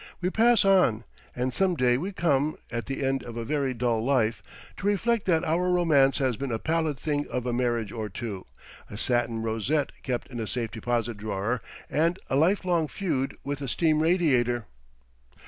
[0.19, 1.03] We pass on;
[1.35, 4.41] and some day we come, at the end of a very dull life,
[4.77, 8.47] to reflect that our romance has been a pallid thing of a marriage or two,
[8.89, 13.67] a satin rosette kept in a safe deposit drawer, and a lifelong feud with a
[13.67, 14.65] steam radiator.